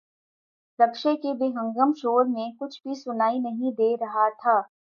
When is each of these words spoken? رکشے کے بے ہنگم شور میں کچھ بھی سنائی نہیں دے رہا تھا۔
رکشے 0.79 1.15
کے 1.15 1.33
بے 1.33 1.47
ہنگم 1.47 1.91
شور 1.97 2.25
میں 2.25 2.49
کچھ 2.59 2.81
بھی 2.83 2.95
سنائی 2.95 3.39
نہیں 3.39 3.71
دے 3.71 3.95
رہا 3.95 4.27
تھا۔ 4.41 4.59